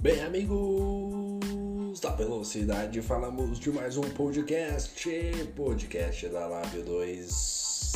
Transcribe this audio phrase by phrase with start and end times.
[0.00, 4.94] Bem, amigos da Velocidade, falamos de mais um podcast,
[5.56, 7.92] podcast da Live 2,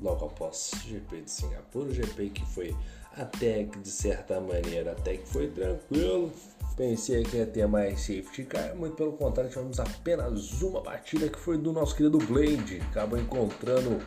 [0.00, 2.76] logo após GP de Singapura, GP que foi
[3.16, 6.32] até que de certa maneira até que foi tranquilo.
[6.76, 11.38] Pensei que ia ter mais safety car, muito pelo contrário, tivemos apenas uma batida que
[11.38, 14.00] foi do nosso querido Blade, acabou encontrando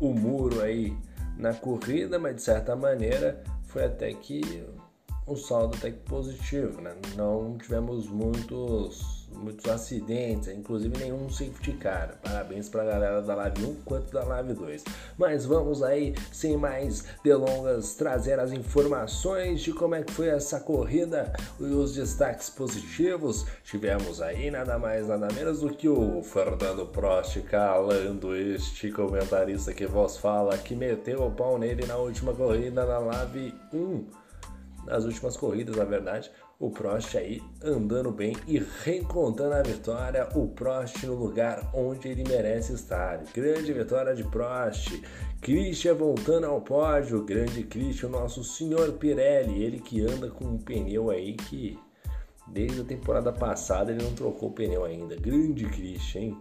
[0.00, 0.92] o muro aí
[1.36, 4.66] na corrida, mas de certa maneira foi até que
[5.30, 6.92] um saldo até que positivo, né?
[7.16, 12.18] Não tivemos muitos, muitos acidentes, inclusive nenhum safety car.
[12.22, 14.84] Parabéns para a galera da Live 1 quanto da Live 2.
[15.16, 20.58] Mas vamos aí, sem mais delongas, trazer as informações de como é que foi essa
[20.58, 23.46] corrida e os destaques positivos.
[23.62, 29.86] Tivemos aí nada mais, nada menos do que o Fernando Prost calando este comentarista que
[29.86, 34.19] vos fala, que meteu o pau nele na última corrida na Live 1
[34.86, 40.48] nas últimas corridas, na verdade, o Prost aí andando bem e reencontrando a vitória, o
[40.48, 43.22] Prost no lugar onde ele merece estar.
[43.34, 45.00] Grande vitória de Prost.
[45.40, 51.08] Christian voltando ao pódio, grande Christian, nosso senhor Pirelli, ele que anda com um pneu
[51.08, 51.78] aí que
[52.46, 55.16] desde a temporada passada ele não trocou o pneu ainda.
[55.16, 56.38] Grande Christian, hein?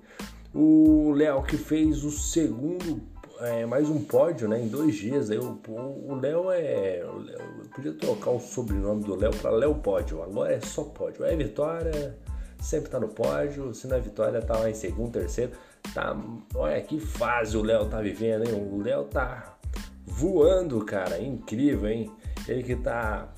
[0.54, 3.02] O Léo que fez o segundo
[3.42, 4.60] é, mais um pódio, né?
[4.60, 5.30] Em dois dias.
[5.30, 7.02] Aí, o Léo é.
[7.02, 7.26] Eu
[7.74, 10.22] podia trocar o sobrenome do Léo para Léo Pódio.
[10.22, 11.24] Agora é só pódio.
[11.24, 12.18] É Vitória,
[12.60, 13.74] sempre tá no pódio.
[13.74, 15.52] Se não é Vitória, tá lá em segundo, terceiro.
[15.94, 16.16] Tá,
[16.54, 18.54] olha que fase o Léo tá vivendo, hein?
[18.54, 19.58] O Léo tá
[20.06, 21.20] voando, cara.
[21.22, 22.12] Incrível, hein?
[22.48, 23.34] Ele que tá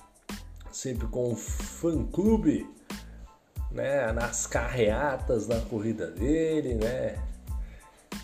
[0.71, 2.67] sempre com o fã-clube,
[3.71, 4.11] né?
[4.11, 7.30] Nas carreatas da corrida dele, né?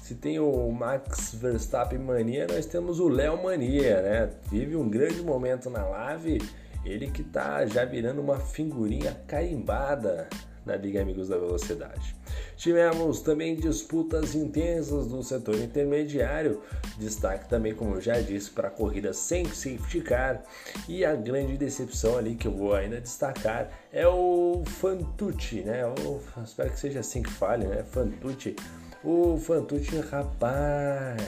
[0.08, 4.30] Se tem o Max Verstappen mania, nós temos o Léo mania, né?
[4.49, 6.42] Vive um grande momento na live,
[6.86, 10.30] ele que tá já virando uma figurinha carimbada
[10.65, 12.15] na Liga Amigos da Velocidade.
[12.55, 16.61] Tivemos também disputas intensas no setor intermediário,
[16.98, 20.42] destaque também, como eu já disse, para a corrida sem safety car.
[20.87, 25.81] E a grande decepção ali que eu vou ainda destacar é o Fantucci, né?
[25.83, 27.83] Eu espero que seja assim que fale, né?
[27.83, 28.55] Fantucci
[29.03, 31.21] Ô Fantucci, rapaz,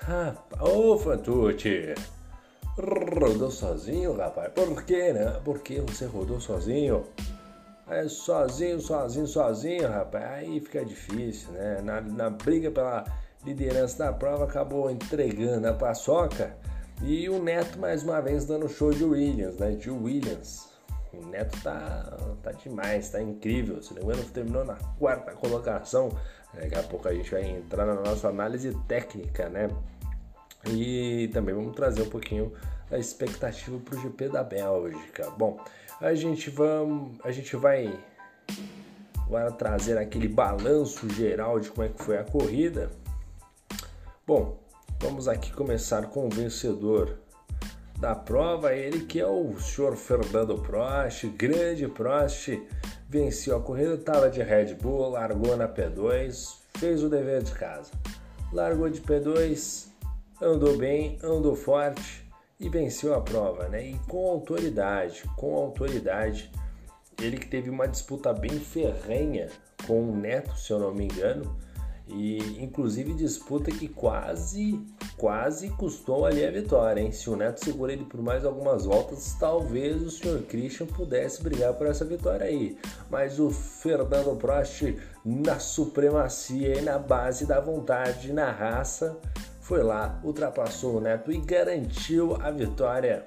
[0.00, 1.94] rapaz, ô Fantucci,
[2.76, 4.52] rodou sozinho, rapaz?
[4.52, 5.40] Por quê, né?
[5.44, 7.04] Por que você rodou sozinho?
[7.88, 10.24] É sozinho, sozinho, sozinho, rapaz.
[10.24, 11.80] Aí fica difícil, né?
[11.82, 13.04] Na, na briga pela
[13.44, 16.56] liderança da prova, acabou entregando a paçoca.
[17.00, 19.70] E o Neto, mais uma vez, dando show de Williams, né?
[19.70, 20.68] De Williams.
[21.12, 23.80] O Neto tá, tá demais, tá incrível.
[23.80, 26.10] Se não me engano, terminou na quarta colocação.
[26.56, 29.68] Daqui a pouco a gente vai entrar na nossa análise técnica, né?
[30.66, 32.52] E também vamos trazer um pouquinho
[32.90, 35.30] a expectativa para o GP da Bélgica.
[35.30, 35.58] Bom,
[36.00, 37.98] a gente, vamos, a gente vai
[39.26, 42.90] agora trazer aquele balanço geral de como é que foi a corrida.
[44.26, 44.58] Bom,
[45.00, 47.18] vamos aqui começar com o vencedor
[47.98, 52.60] da prova, ele que é o senhor Fernando Prost, grande Prost,
[53.08, 57.90] venceu a corrida, estava de Red Bull, largou na P2, fez o dever de casa.
[58.52, 59.88] Largou de P2,
[60.40, 62.24] andou bem, andou forte
[62.58, 63.84] e venceu a prova, né?
[63.84, 66.50] E com autoridade, com autoridade.
[67.20, 69.48] Ele que teve uma disputa bem ferrenha
[69.86, 71.56] com o Neto, se eu não me engano,
[72.06, 74.78] e inclusive disputa que quase,
[75.16, 77.10] quase custou ali a vitória, hein?
[77.10, 80.42] Se o Neto segura ele por mais algumas voltas, talvez o Sr.
[80.46, 82.76] Christian pudesse brigar por essa vitória aí.
[83.10, 84.94] Mas o Fernando Prost,
[85.24, 89.18] na supremacia e na base da vontade, na raça,
[89.60, 93.24] foi lá, ultrapassou o Neto e garantiu a vitória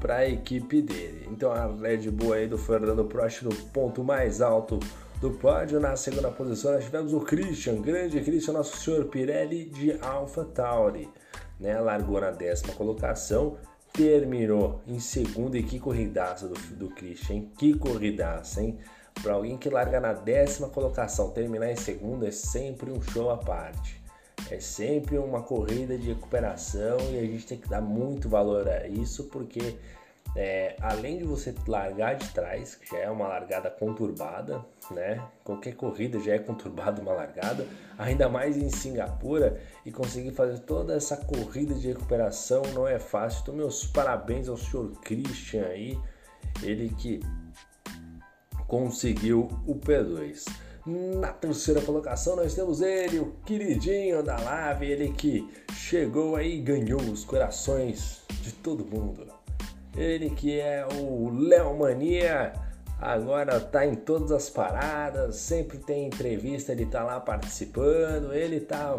[0.00, 1.28] para a equipe dele.
[1.30, 4.80] Então a Red Bull aí do Fernando Prost no ponto mais alto
[5.20, 5.80] do pódio.
[5.80, 11.08] Na segunda posição nós tivemos o Christian, grande Christian, nosso senhor Pirelli de Alpha Tauri.
[11.58, 11.78] Né?
[11.80, 13.56] Largou na décima colocação,
[13.92, 18.78] terminou em segunda e que corridaça do, do Christian, que corridaça, hein?
[19.22, 23.38] Para alguém que larga na décima colocação, terminar em segunda é sempre um show à
[23.38, 24.04] parte.
[24.50, 28.86] É sempre uma corrida de recuperação e a gente tem que dar muito valor a
[28.86, 29.76] isso porque
[30.36, 35.26] é, além de você largar de trás, que já é uma largada conturbada, né?
[35.42, 37.66] Qualquer corrida já é conturbada uma largada,
[37.96, 43.40] ainda mais em Singapura e conseguir fazer toda essa corrida de recuperação não é fácil.
[43.42, 45.98] Então, meus parabéns ao senhor Christian aí,
[46.62, 47.20] ele que
[48.68, 50.44] conseguiu o P2.
[50.84, 56.60] Na terceira colocação nós temos ele, o queridinho da Lave, ele que chegou aí e
[56.60, 59.26] ganhou os corações de todo mundo
[59.96, 62.52] Ele que é o Léo Mania,
[63.00, 68.98] agora tá em todas as paradas, sempre tem entrevista, ele tá lá participando, ele tá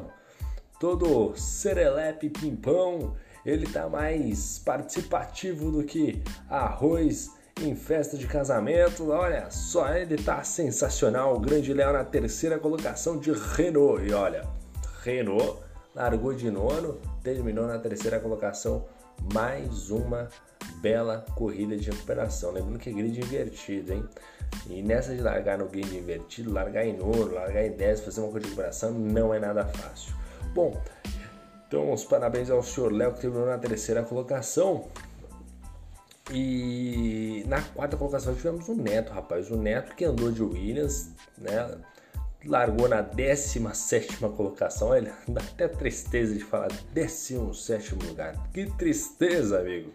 [0.80, 3.16] todo serelepe pimpão,
[3.46, 9.10] ele tá mais participativo do que arroz em festa de casamento.
[9.10, 11.36] Olha só, ele tá sensacional.
[11.36, 14.04] O grande Léo na terceira colocação de Renault.
[14.04, 14.46] E olha,
[15.04, 15.60] Renault
[15.96, 18.86] largou de nono, terminou na terceira colocação.
[19.34, 20.30] Mais uma
[20.82, 22.52] bela corrida de recuperação.
[22.52, 24.04] Lembrando que é grid invertido, hein?
[24.70, 28.28] E nessa de largar no grid invertido, largar em nono, largar em 10, fazer uma
[28.28, 30.14] corrida de recuperação não é nada fácil.
[30.54, 30.82] Bom,
[31.68, 34.88] então os parabéns ao senhor Léo que terminou na terceira colocação.
[36.32, 39.50] E na quarta colocação tivemos o Neto, rapaz.
[39.50, 41.78] O Neto que andou de Williams, né?
[42.46, 44.90] Largou na 17 colocação.
[44.90, 48.36] Olha, dá até tristeza de falar 17 lugar.
[48.54, 49.92] Que tristeza, amigo.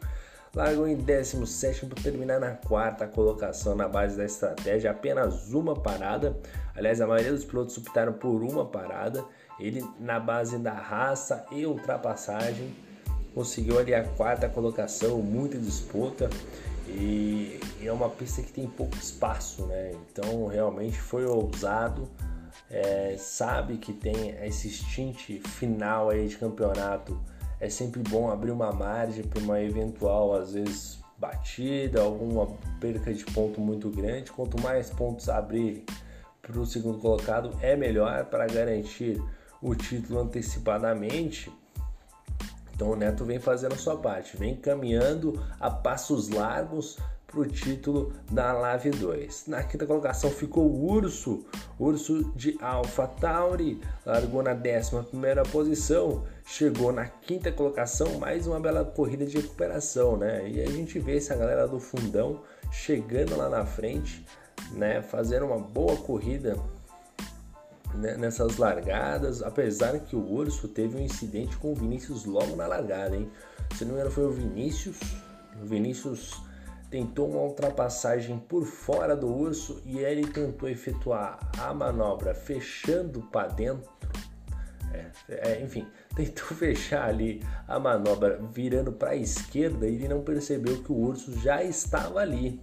[0.55, 4.91] Largou em 17 para terminar na quarta colocação na base da estratégia.
[4.91, 6.37] Apenas uma parada.
[6.75, 9.25] Aliás, a maioria dos pilotos optaram por uma parada.
[9.59, 12.75] Ele na base da raça e ultrapassagem
[13.35, 16.29] conseguiu ali a quarta colocação, muita disputa
[16.89, 19.93] e é uma pista que tem pouco espaço, né?
[20.11, 22.09] Então realmente foi ousado,
[22.71, 27.19] é, sabe que tem esse stint final aí de campeonato,
[27.63, 32.49] é sempre bom abrir uma margem para uma eventual, às vezes, batida, alguma
[32.81, 34.33] perca de ponto muito grande.
[34.33, 35.85] Quanto mais pontos abrir
[36.43, 39.23] para o segundo colocado, é melhor para garantir
[39.63, 41.51] o título antecipadamente
[42.75, 46.99] então o Neto vem fazendo a sua parte, vem caminhando a passos largos
[47.33, 49.45] para o título da Live 2.
[49.47, 51.47] Na quinta colocação ficou o Urso,
[51.79, 58.85] Urso de Alpha Tauri, largou na 11 posição, chegou na quinta colocação, mais uma bela
[58.85, 60.47] corrida de recuperação, né?
[60.47, 64.27] E a gente vê essa galera do fundão chegando lá na frente,
[64.73, 65.01] né?
[65.01, 66.59] Fazendo uma boa corrida
[67.95, 72.67] né, nessas largadas, apesar que o Urso teve um incidente com o Vinícius logo na
[72.67, 73.31] largada, hein?
[73.75, 75.01] Se não engano foi o Vinícius,
[75.63, 76.52] o Vinícius
[76.93, 83.49] tentou uma ultrapassagem por fora do Urso e ele tentou efetuar a manobra fechando para
[83.49, 83.91] dentro,
[84.93, 90.21] é, é, enfim, tentou fechar ali a manobra virando para a esquerda e ele não
[90.21, 92.61] percebeu que o Urso já estava ali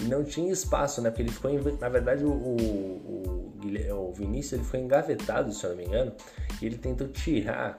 [0.00, 1.10] e não tinha espaço, né?
[1.10, 3.60] Porque ele ficou, na verdade, o, o,
[3.92, 6.12] o Vinícius ele foi engavetado, se eu não me engano,
[6.60, 7.78] e ele tentou tirar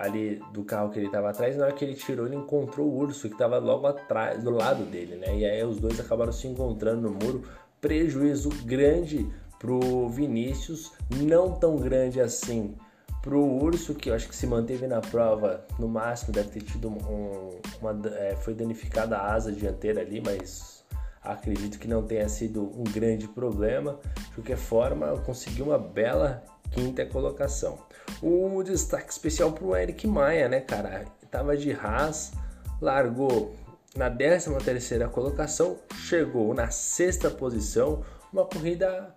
[0.00, 1.56] ali do carro que ele estava atrás.
[1.56, 4.84] Na hora que ele tirou, ele encontrou o urso que estava logo atrás, do lado
[4.84, 5.36] dele, né?
[5.36, 7.42] E aí os dois acabaram se encontrando no muro.
[7.80, 12.74] Prejuízo grande pro Vinícius, não tão grande assim
[13.20, 16.88] pro urso que eu acho que se manteve na prova no máximo deve ter tido
[16.88, 20.82] um, uma é, foi danificada a asa dianteira ali mas
[21.22, 23.98] Acredito que não tenha sido um grande problema.
[24.16, 27.78] De qualquer forma, conseguiu uma bela quinta colocação.
[28.22, 31.04] Um destaque especial para o Eric Maia, né, cara?
[31.30, 32.32] Tava de Haas,
[32.80, 33.54] largou
[33.94, 38.02] na 13 terceira colocação, chegou na sexta posição,
[38.32, 39.14] uma corrida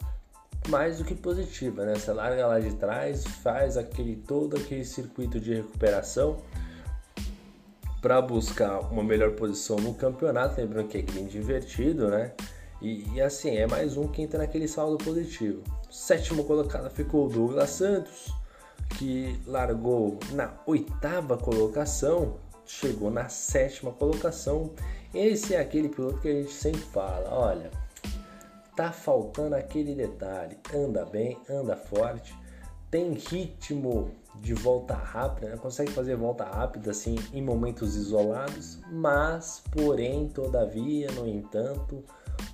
[0.68, 1.96] mais do que positiva, né?
[1.96, 6.38] Você larga lá de trás, faz aquele todo aquele circuito de recuperação
[8.04, 12.34] para buscar uma melhor posição no campeonato, lembrando que é grande invertido, né?
[12.82, 15.64] E, e, assim, é mais um que entra naquele saldo positivo.
[15.90, 18.36] Sétimo colocado ficou o Douglas Santos,
[18.98, 24.72] que largou na oitava colocação, chegou na sétima colocação.
[25.14, 27.72] Esse é aquele piloto que a gente sempre fala, olha,
[28.76, 32.36] tá faltando aquele detalhe, anda bem, anda forte,
[32.94, 35.58] tem ritmo de volta rápida, né?
[35.58, 42.04] consegue fazer volta rápida assim em momentos isolados, mas porém, todavia, no entanto,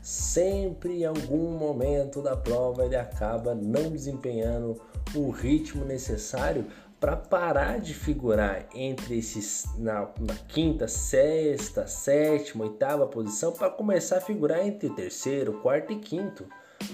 [0.02, 4.82] sempre em algum momento da prova ele acaba não desempenhando
[5.14, 6.66] o ritmo necessário
[7.02, 14.20] para parar de figurar entre esses na, na, quinta, sexta, sétima, oitava posição para começar
[14.20, 16.46] a figurar entre terceiro, quarto e quinto.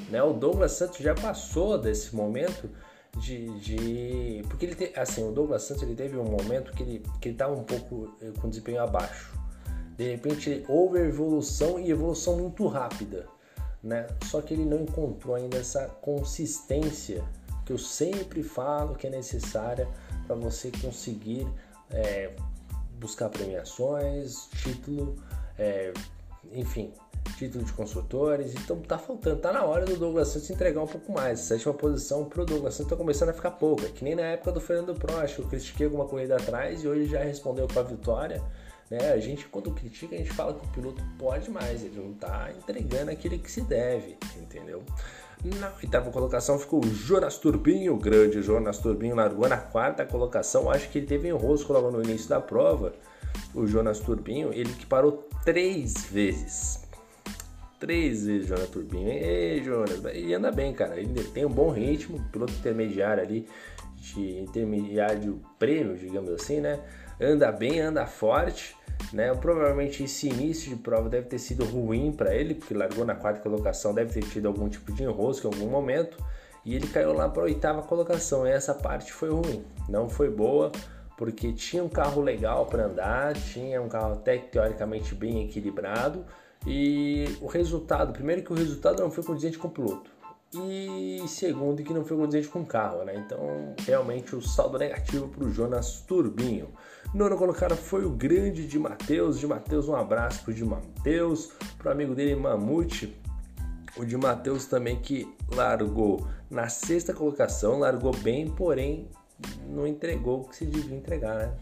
[0.10, 0.24] Né?
[0.24, 2.68] O Douglas Santos já passou desse momento
[3.18, 7.04] de, de porque ele te, assim o Douglas Santos ele teve um momento que ele
[7.22, 9.34] que ele estava um pouco eh, com desempenho abaixo.
[9.98, 13.26] De repente houve evolução e evolução muito rápida
[13.86, 14.08] né?
[14.26, 17.24] Só que ele não encontrou ainda essa consistência
[17.64, 19.88] que eu sempre falo que é necessária
[20.26, 21.48] para você conseguir
[21.92, 22.36] é,
[23.00, 25.16] buscar premiações título
[25.58, 25.94] é,
[26.52, 26.94] enfim
[27.38, 28.54] título de construtores.
[28.54, 31.40] Então tá faltando, tá na hora do Douglas Santos entregar um pouco mais.
[31.42, 34.62] Sétima posição pro Douglas Santos tá começando a ficar pouca, que nem na época do
[34.62, 38.42] Fernando Prost, eu critiquei alguma corrida atrás e hoje já respondeu com a vitória.
[38.90, 39.12] Né?
[39.12, 42.52] A gente, quando critica, a gente fala que o piloto pode mais, ele não está
[42.52, 44.84] entregando aquilo que se deve, entendeu?
[45.44, 50.70] Na oitava colocação ficou o Jonas Turbinho, o grande Jonas Turbinho largou na quarta colocação.
[50.72, 52.94] Acho que ele teve enrosco logo no início da prova.
[53.56, 56.84] O Jonas Turbinho, ele que parou três vezes.
[57.80, 59.08] Três vezes Jonas Turbinho.
[59.08, 61.00] Ei, Jonas, ele anda bem, cara.
[61.00, 63.48] Ele tem um bom ritmo, piloto intermediário ali,
[63.96, 66.82] de intermediário prêmio, digamos assim, né?
[67.20, 68.76] Anda bem, anda forte.
[69.14, 69.34] Né?
[69.36, 73.40] Provavelmente esse início de prova deve ter sido ruim para ele, porque largou na quarta
[73.40, 76.18] colocação, deve ter tido algum tipo de enrosco em algum momento,
[76.66, 78.48] e ele caiu lá para oitava colocação.
[78.48, 80.72] E essa parte foi ruim, não foi boa,
[81.18, 86.26] porque tinha um carro legal para andar, tinha um carro até teoricamente bem equilibrado,
[86.66, 90.10] e o resultado, primeiro que o resultado não foi condizente com o piloto,
[90.54, 93.16] e segundo que não foi condizente com o carro, né?
[93.16, 96.70] Então realmente o saldo negativo para o Jonas Turbinho.
[97.14, 99.40] Nono colocado foi o grande de Mateus.
[99.40, 103.18] De Mateus, um abraço pro de Mateus, pro amigo dele Mamute.
[103.98, 109.10] O de Mateus também que largou na sexta colocação, largou bem, porém
[109.70, 111.54] não entregou o que se devia entregar, né?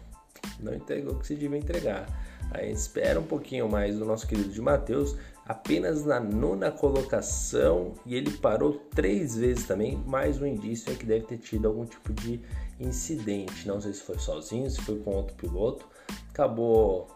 [0.60, 2.06] Não entregou o que se devia entregar.
[2.50, 5.16] A gente espera um pouquinho mais do nosso querido de Mateus,
[5.46, 9.96] apenas na nona colocação e ele parou três vezes também.
[10.06, 12.40] Mais um indício é que deve ter tido algum tipo de
[12.78, 13.66] incidente.
[13.66, 15.88] Não sei se foi sozinho, se foi com outro piloto.
[16.30, 17.08] Acabou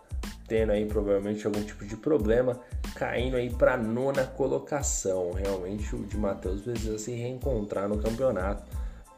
[0.49, 2.59] tendo aí provavelmente algum tipo de problema,
[2.95, 5.33] caindo aí para nona colocação.
[5.33, 8.65] Realmente o de Matheus precisa se reencontrar no campeonato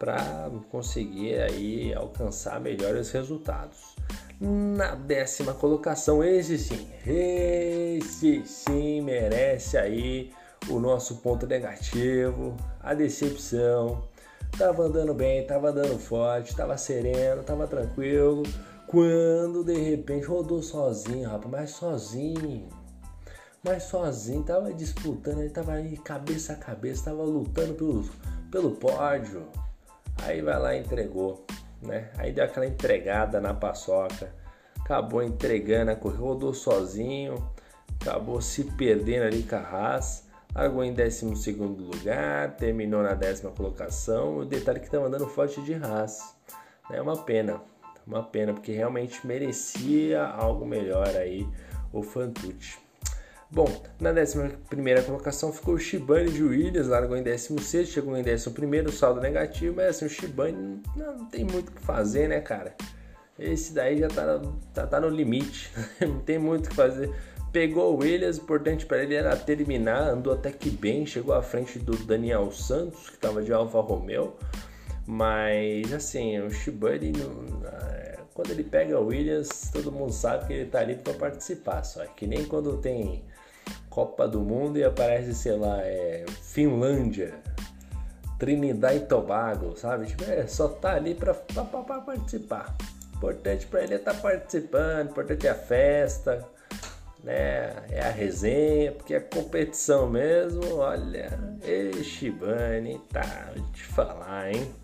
[0.00, 3.94] para conseguir aí alcançar melhores resultados.
[4.40, 10.32] Na décima colocação, esse sim, esse sim merece aí
[10.68, 14.08] o nosso ponto negativo, a decepção,
[14.58, 18.42] Tava andando bem, tava andando forte, tava sereno, tava tranquilo.
[18.86, 22.68] Quando de repente rodou sozinho, rapaz, mas sozinho.
[23.62, 28.04] Mas sozinho, tava disputando, ele tava aí cabeça a cabeça, tava lutando pelo,
[28.50, 29.48] pelo pódio.
[30.22, 31.44] Aí vai lá e entregou,
[31.82, 32.10] né?
[32.18, 34.32] Aí deu aquela entregada na paçoca,
[34.80, 37.34] acabou entregando corrida, rodou sozinho,
[38.00, 44.38] acabou se perdendo ali com a Haas largou em 12 lugar, terminou na décima colocação.
[44.38, 46.34] O detalhe que está mandando forte de Haas.
[46.90, 47.60] É uma pena,
[48.06, 51.46] uma pena, porque realmente merecia algo melhor aí
[51.92, 52.78] o Fantucci.
[53.52, 53.66] Bom,
[54.00, 54.36] na 11
[55.04, 59.86] colocação ficou o Shibane de Williams, largou em 16, chegou em 11, saldo negativo, mas
[59.86, 62.76] assim, o Shibane não, não, tem muito o que fazer, né, cara?
[63.36, 64.40] Esse daí já tá,
[64.72, 67.12] tá, tá no limite, não tem muito o que fazer.
[67.50, 71.76] Pegou o Williams, importante para ele era terminar, andou até que bem, chegou à frente
[71.80, 74.36] do Daniel Santos, que estava de Alfa Romeo.
[75.04, 77.12] Mas assim, o Shibani,
[77.64, 81.82] é, quando ele pega o Williams, todo mundo sabe que ele está ali para participar.
[81.82, 83.24] Só que nem quando tem
[83.90, 87.34] Copa do Mundo e aparece, sei lá, é, Finlândia,
[88.38, 90.06] Trinidad e Tobago, sabe?
[90.06, 92.74] Tipo, é, só tá ali para participar.
[93.16, 96.48] Importante para ele é estar tá participando, importante é a festa
[97.24, 97.74] né?
[97.90, 104.74] É a resenha, porque a competição mesmo, olha, e Shibane, tá, vou te falar, hein?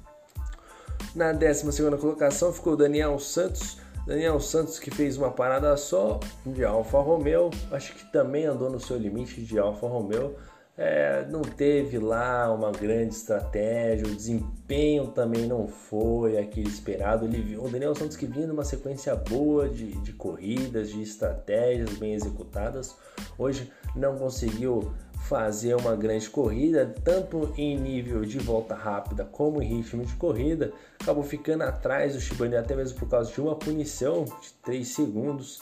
[1.14, 3.78] Na 12 colocação ficou Daniel Santos.
[4.06, 8.78] Daniel Santos que fez uma parada só de Alfa Romeo, acho que também andou no
[8.78, 10.36] seu limite de Alfa Romeo
[10.78, 17.24] é, não teve lá uma grande estratégia, o desempenho também não foi aquele esperado.
[17.24, 22.12] Ele o Daniel Santos que vinha numa sequência boa de, de corridas, de estratégias bem
[22.12, 22.94] executadas.
[23.38, 24.92] Hoje não conseguiu
[25.28, 30.72] fazer uma grande corrida, tanto em nível de volta rápida como em ritmo de corrida.
[31.00, 35.60] Acabou ficando atrás do Shibane até mesmo por causa de uma punição de 3 segundos,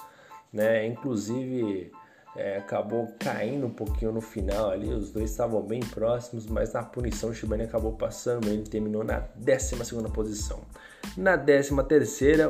[0.52, 0.86] né?
[0.86, 1.90] Inclusive
[2.36, 6.82] é, acabou caindo um pouquinho no final ali, os dois estavam bem próximos, mas na
[6.82, 9.76] punição o Shibane acabou passando, ele terminou na 12
[10.12, 10.60] posição.
[11.16, 11.72] Na 13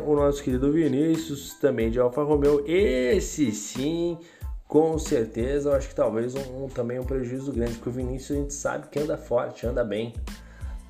[0.04, 4.18] o nosso querido Vinícius, também de Alfa Romeo, esse sim,
[4.66, 8.38] com certeza, eu acho que talvez um, um, também um prejuízo grande, porque o Vinícius
[8.38, 10.14] a gente sabe que anda forte, anda bem,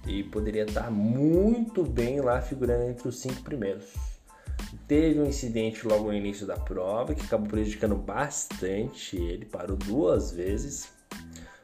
[0.07, 3.93] e poderia estar muito bem lá figurando entre os cinco primeiros.
[4.87, 10.31] Teve um incidente logo no início da prova que acabou prejudicando bastante ele, parou duas
[10.31, 10.89] vezes.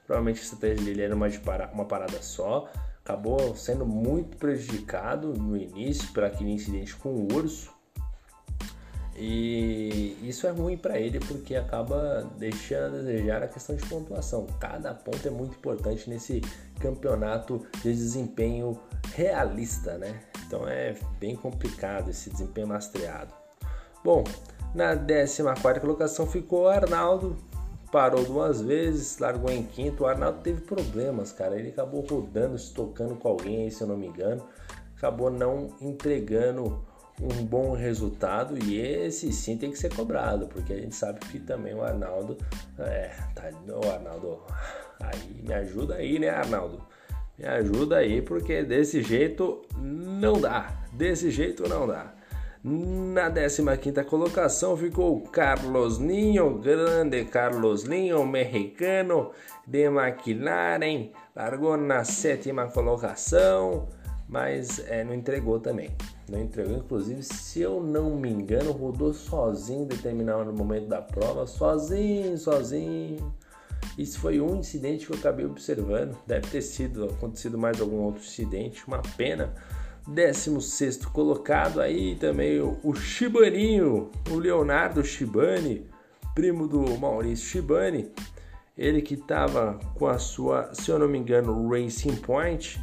[0.07, 2.69] Provavelmente a estratégia dele era uma, de para, uma parada só.
[3.05, 7.71] Acabou sendo muito prejudicado no início por aquele incidente com o urso.
[9.23, 14.47] E isso é ruim para ele porque acaba deixando a desejar a questão de pontuação.
[14.59, 16.41] Cada ponto é muito importante nesse
[16.81, 18.81] campeonato de desempenho
[19.13, 20.23] realista, né?
[20.47, 23.35] Então é bem complicado esse desempenho lastreado.
[24.03, 24.25] Bom,
[24.75, 25.43] Na 14
[25.81, 27.37] colocação ficou o Arnaldo,
[27.93, 30.05] parou duas vezes, largou em quinto.
[30.05, 31.59] O Arnaldo teve problemas, cara.
[31.59, 34.43] Ele acabou rodando, se tocando com alguém se eu não me engano.
[34.97, 36.83] Acabou não entregando
[37.21, 41.39] um bom resultado e esse sim tem que ser cobrado, porque a gente sabe que
[41.39, 42.37] também o Arnaldo.
[42.79, 43.51] É, tá.
[43.93, 44.41] Arnaldo.
[45.01, 46.83] Aí, me ajuda aí, né, Arnaldo?
[47.39, 50.85] Me ajuda aí, porque desse jeito não dá.
[50.93, 52.15] Desse jeito não dá.
[52.63, 59.31] Na 15 colocação ficou Carlos Ninho, grande Carlos Ninho, mexicano
[59.67, 63.89] de McLaren, largou na sétima colocação,
[64.29, 65.91] mas é, não entregou também.
[66.31, 71.45] Não entregou, inclusive, se eu não me engano, rodou sozinho em determinado momento da prova,
[71.45, 73.35] sozinho, sozinho.
[73.99, 76.17] Isso foi um incidente que eu acabei observando.
[76.29, 79.53] Deve ter sido acontecido mais algum outro incidente, uma pena
[80.07, 85.85] 16 colocado aí também o, o Shibaninho, o Leonardo Shibani,
[86.33, 88.13] primo do Maurício Shibani.
[88.79, 92.81] Ele que estava com a sua, se eu não me engano, Racing Point,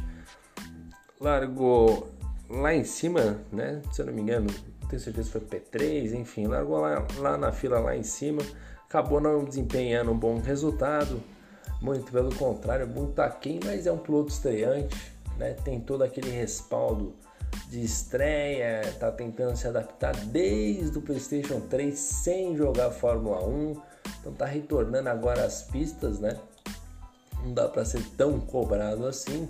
[1.18, 2.08] largou
[2.48, 3.82] lá em cima, né?
[3.92, 4.48] Se eu não me engano,
[4.88, 8.42] tenho certeza se foi P3, enfim, largou lá, lá na fila lá em cima,
[8.86, 11.22] acabou não desempenhando um bom resultado,
[11.80, 15.54] muito pelo contrário, muito aquém, mas é um piloto estreante né?
[15.64, 17.14] Tem todo aquele respaldo
[17.68, 23.80] de estreia, tá tentando se adaptar desde o PlayStation 3 sem jogar Fórmula 1,
[24.20, 26.36] então tá retornando agora às pistas, né?
[27.42, 29.48] Não dá para ser tão cobrado assim,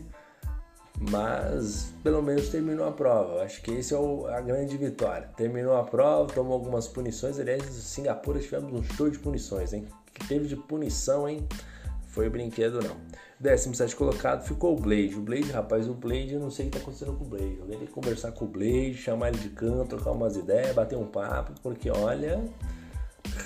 [1.01, 3.43] mas pelo menos terminou a prova.
[3.43, 5.31] Acho que esse é o, a grande vitória.
[5.37, 7.39] Terminou a prova, tomou algumas punições.
[7.39, 9.87] Aliás, em Singapura tivemos um show de punições, hein?
[10.13, 11.47] Que teve de punição, hein?
[12.09, 12.97] Foi brinquedo não.
[13.41, 15.15] 17 colocado ficou o Blade.
[15.15, 17.59] O Blade, rapaz, o Blade, eu não sei o que tá acontecendo com o Blade.
[17.61, 20.97] Alguém tem que conversar com o Blade, chamar ele de canto, trocar umas ideias, bater
[20.97, 22.43] um papo, porque olha,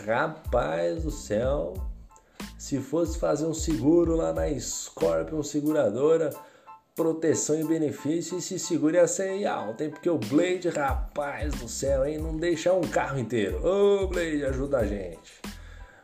[0.07, 1.75] rapaz do céu,
[2.57, 6.31] se fosse fazer um seguro lá na Scorpion Seguradora,
[6.95, 9.91] proteção e benefício, esse seguro ia ser alto, hein?
[9.91, 12.19] Porque o Blade, rapaz do céu, hein?
[12.19, 13.65] Não deixa um carro inteiro.
[13.67, 15.41] Ô, Blade, ajuda a gente.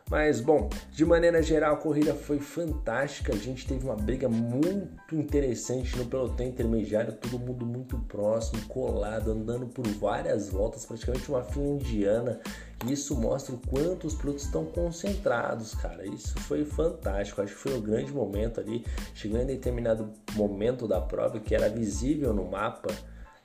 [0.09, 3.31] Mas bom, de maneira geral a corrida foi fantástica.
[3.31, 9.31] A gente teve uma briga muito interessante no pelotão intermediário, todo mundo muito próximo, colado,
[9.31, 12.39] andando por várias voltas, praticamente uma fila indiana.
[12.87, 16.03] E isso mostra o quanto os pilotos estão concentrados, cara.
[16.07, 17.41] Isso foi fantástico.
[17.41, 21.69] Acho que foi o grande momento ali, chegando em determinado momento da prova que era
[21.69, 22.89] visível no mapa.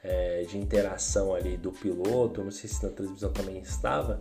[0.07, 4.20] É, de interação ali do piloto, não sei se na transmissão também estava,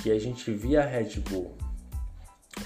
[0.00, 1.56] que a gente via a Red Bull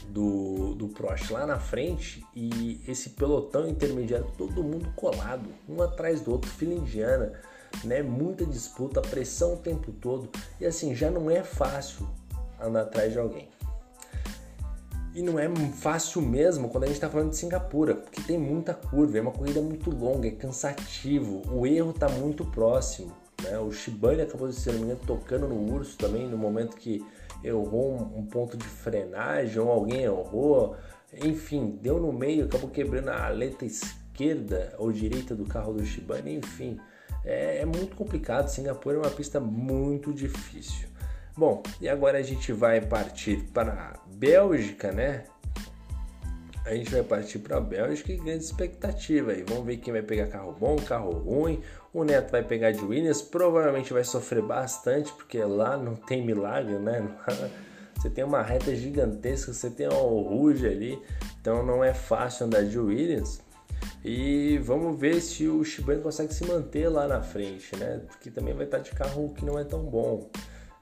[0.09, 6.21] do, do Prost lá na frente e esse pelotão intermediário, todo mundo colado, um atrás
[6.21, 7.33] do outro, fila indiana,
[7.85, 8.03] né?
[8.03, 10.29] Muita disputa, pressão o tempo todo
[10.61, 12.09] e assim já não é fácil
[12.61, 13.49] andar atrás de alguém.
[15.15, 18.73] E não é fácil mesmo quando a gente está falando de Singapura, porque tem muita
[18.73, 23.13] curva, é uma corrida muito longa, é cansativo, o erro está muito próximo.
[23.43, 23.59] Né?
[23.59, 24.73] O Shibane acabou de ser
[25.07, 27.05] tocando no urso também no momento que
[27.43, 30.77] errou um, ponto de frenagem, ou alguém errou,
[31.25, 36.37] enfim, deu no meio, acabou quebrando a aleta esquerda ou direita do carro do Shibane,
[36.37, 36.79] enfim,
[37.25, 38.49] é, é muito complicado.
[38.49, 40.89] Singapura é uma pista muito difícil.
[41.37, 45.25] Bom, e agora a gente vai partir para a Bélgica, né?
[46.69, 49.43] A gente vai partir para a Bélgica e grande expectativa aí.
[49.49, 51.63] Vamos ver quem vai pegar carro bom, carro ruim.
[51.95, 56.75] O Neto vai pegar de Williams, provavelmente vai sofrer bastante, porque lá não tem milagre,
[56.75, 57.09] né?
[57.97, 61.03] Você tem uma reta gigantesca, você tem um Rouge ali,
[61.41, 63.41] então não é fácil andar de Williams.
[64.05, 68.01] E vamos ver se o Shibane consegue se manter lá na frente, né?
[68.07, 70.31] Porque também vai estar de carro que não é tão bom.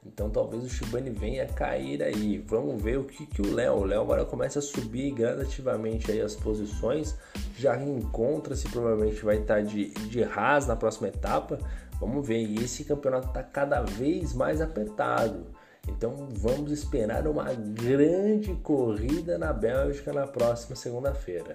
[0.07, 2.39] Então talvez o Shibane venha cair aí.
[2.47, 3.75] Vamos ver o que, que o Léo.
[3.75, 7.17] O Léo agora começa a subir gradativamente aí as posições.
[7.59, 11.59] Já encontra-se, provavelmente vai estar de, de Haas na próxima etapa.
[12.01, 12.43] Vamos ver.
[12.43, 15.47] E esse campeonato está cada vez mais apertado.
[15.89, 21.55] Então vamos esperar uma grande corrida na Bélgica na próxima segunda-feira.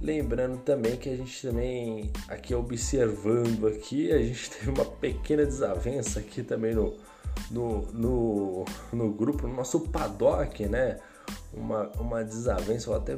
[0.00, 6.20] Lembrando também que a gente também, aqui observando aqui, a gente teve uma pequena desavença
[6.20, 6.96] aqui também no,
[7.50, 10.98] no, no, no grupo, no nosso paddock, né?
[11.52, 13.16] Uma, uma desavença, até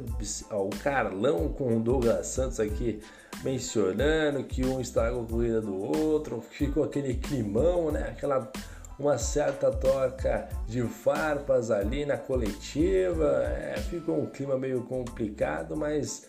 [0.51, 2.99] ó, o Carlão com o Douglas Santos aqui
[3.43, 8.09] mencionando que um estragou a corrida do outro, ficou aquele climão, né?
[8.09, 8.51] Aquela
[8.97, 16.27] uma certa troca de farpas ali na coletiva, é, ficou um clima meio complicado, mas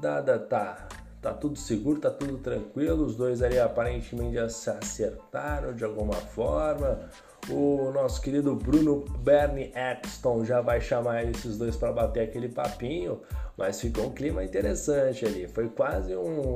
[0.00, 0.88] dada tá
[1.20, 6.14] tá tudo seguro, tá tudo tranquilo, os dois ali aparentemente já se acertaram de alguma
[6.14, 7.00] forma.
[7.48, 13.20] O nosso querido Bruno Bernie Eccleston já vai chamar esses dois para bater aquele papinho,
[13.56, 15.46] mas ficou um clima interessante ali.
[15.46, 16.54] Foi quase um,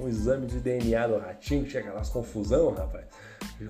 [0.00, 3.04] um exame de DNA do Ratinho, tinha aquelas confusão, rapaz.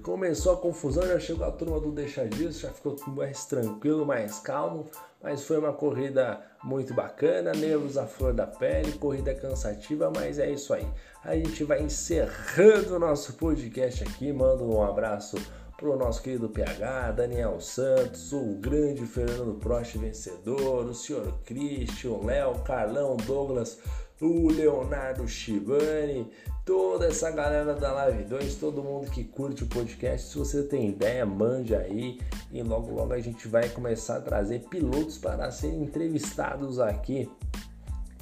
[0.05, 4.39] Começou a confusão, já chegou a turma do Deixa Disso, já ficou mais tranquilo, mais
[4.39, 4.89] calmo,
[5.21, 10.49] mas foi uma corrida muito bacana, nervos à flor da pele, corrida cansativa, mas é
[10.49, 10.87] isso aí.
[11.25, 15.37] A gente vai encerrando o nosso podcast aqui, mando um abraço
[15.81, 22.27] pro nosso querido PH, Daniel Santos, o grande Fernando Prost vencedor, o senhor Christian, o
[22.27, 23.79] Léo, Carlão, Douglas,
[24.21, 26.31] o Leonardo Chivani,
[26.67, 30.29] toda essa galera da Live 2, todo mundo que curte o podcast.
[30.29, 32.21] Se você tem ideia, mande aí
[32.53, 37.27] e logo logo a gente vai começar a trazer pilotos para serem entrevistados aqui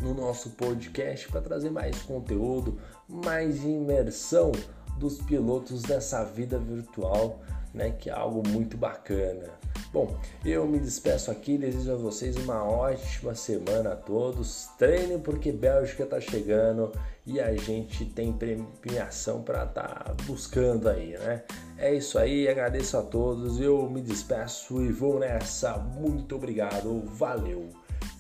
[0.01, 4.53] no nosso podcast para trazer mais conteúdo, mais imersão
[4.99, 7.41] dos pilotos dessa vida virtual,
[7.73, 9.51] né, que é algo muito bacana.
[9.93, 14.69] Bom, eu me despeço aqui, desejo a vocês uma ótima semana a todos.
[14.79, 16.93] Treinem porque Bélgica está chegando
[17.25, 21.43] e a gente tem premiação para estar tá buscando aí, né?
[21.79, 25.79] É isso aí, agradeço a todos, eu me despeço e vou nessa.
[25.79, 27.69] Muito obrigado, valeu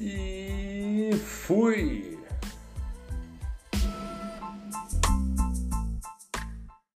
[0.00, 2.17] e fui!